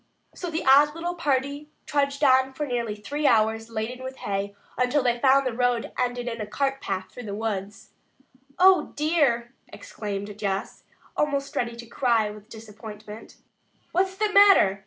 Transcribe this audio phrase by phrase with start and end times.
[0.33, 5.03] So the odd little party trudged on for nearly three hours, laden with hay, until
[5.03, 7.91] they found that the road ended in a cart path through the woods.
[8.57, 10.85] "Oh, dear!" exclaimed Jess,
[11.15, 13.35] almost ready to cry with disappointment.
[13.91, 14.79] "What's the matter?"